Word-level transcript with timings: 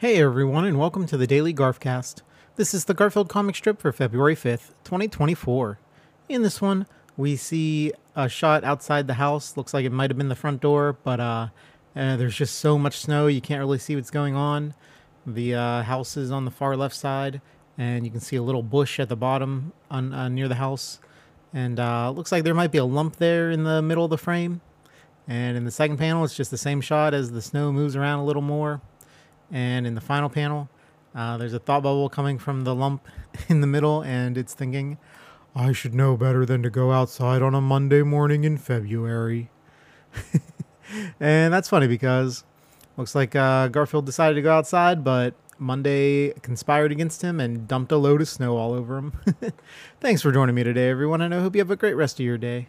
Hey 0.00 0.22
everyone, 0.22 0.64
and 0.64 0.78
welcome 0.78 1.06
to 1.06 1.16
the 1.16 1.26
Daily 1.26 1.52
Garfcast. 1.52 2.22
This 2.54 2.72
is 2.72 2.84
the 2.84 2.94
Garfield 2.94 3.28
comic 3.28 3.56
strip 3.56 3.80
for 3.80 3.90
February 3.90 4.36
5th, 4.36 4.70
2024. 4.84 5.80
In 6.28 6.42
this 6.42 6.62
one, 6.62 6.86
we 7.16 7.34
see 7.34 7.92
a 8.14 8.28
shot 8.28 8.62
outside 8.62 9.08
the 9.08 9.14
house. 9.14 9.56
Looks 9.56 9.74
like 9.74 9.84
it 9.84 9.90
might 9.90 10.08
have 10.08 10.16
been 10.16 10.28
the 10.28 10.36
front 10.36 10.60
door, 10.60 10.96
but 11.02 11.18
uh, 11.18 11.48
uh, 11.96 12.16
there's 12.16 12.36
just 12.36 12.58
so 12.58 12.78
much 12.78 12.98
snow 12.98 13.26
you 13.26 13.40
can't 13.40 13.58
really 13.58 13.80
see 13.80 13.96
what's 13.96 14.12
going 14.12 14.36
on. 14.36 14.72
The 15.26 15.56
uh, 15.56 15.82
house 15.82 16.16
is 16.16 16.30
on 16.30 16.44
the 16.44 16.52
far 16.52 16.76
left 16.76 16.94
side, 16.94 17.40
and 17.76 18.04
you 18.04 18.12
can 18.12 18.20
see 18.20 18.36
a 18.36 18.42
little 18.44 18.62
bush 18.62 19.00
at 19.00 19.08
the 19.08 19.16
bottom 19.16 19.72
on, 19.90 20.14
uh, 20.14 20.28
near 20.28 20.46
the 20.46 20.54
house. 20.54 21.00
And 21.52 21.80
uh, 21.80 22.12
looks 22.12 22.30
like 22.30 22.44
there 22.44 22.54
might 22.54 22.70
be 22.70 22.78
a 22.78 22.84
lump 22.84 23.16
there 23.16 23.50
in 23.50 23.64
the 23.64 23.82
middle 23.82 24.04
of 24.04 24.10
the 24.10 24.16
frame. 24.16 24.60
And 25.26 25.56
in 25.56 25.64
the 25.64 25.72
second 25.72 25.96
panel, 25.96 26.22
it's 26.22 26.36
just 26.36 26.52
the 26.52 26.56
same 26.56 26.80
shot 26.80 27.14
as 27.14 27.32
the 27.32 27.42
snow 27.42 27.72
moves 27.72 27.96
around 27.96 28.20
a 28.20 28.24
little 28.24 28.42
more. 28.42 28.80
And 29.50 29.86
in 29.86 29.94
the 29.94 30.00
final 30.00 30.28
panel, 30.28 30.68
uh, 31.14 31.36
there's 31.36 31.54
a 31.54 31.58
thought 31.58 31.82
bubble 31.82 32.08
coming 32.08 32.38
from 32.38 32.64
the 32.64 32.74
lump 32.74 33.06
in 33.48 33.60
the 33.60 33.66
middle, 33.66 34.02
and 34.02 34.36
it's 34.36 34.54
thinking, 34.54 34.98
I 35.54 35.72
should 35.72 35.94
know 35.94 36.16
better 36.16 36.44
than 36.46 36.62
to 36.62 36.70
go 36.70 36.92
outside 36.92 37.42
on 37.42 37.54
a 37.54 37.60
Monday 37.60 38.02
morning 38.02 38.44
in 38.44 38.58
February. 38.58 39.50
and 41.20 41.52
that's 41.52 41.68
funny 41.68 41.86
because 41.86 42.44
looks 42.96 43.14
like 43.14 43.34
uh, 43.34 43.68
Garfield 43.68 44.06
decided 44.06 44.34
to 44.34 44.42
go 44.42 44.52
outside, 44.52 45.02
but 45.02 45.34
Monday 45.58 46.30
conspired 46.42 46.92
against 46.92 47.22
him 47.22 47.40
and 47.40 47.66
dumped 47.66 47.90
a 47.92 47.96
load 47.96 48.20
of 48.20 48.28
snow 48.28 48.56
all 48.56 48.72
over 48.72 48.98
him. 48.98 49.12
Thanks 50.00 50.22
for 50.22 50.30
joining 50.30 50.54
me 50.54 50.62
today, 50.62 50.88
everyone, 50.90 51.20
and 51.20 51.34
I 51.34 51.40
hope 51.40 51.54
you 51.54 51.60
have 51.60 51.70
a 51.70 51.76
great 51.76 51.94
rest 51.94 52.20
of 52.20 52.26
your 52.26 52.38
day. 52.38 52.68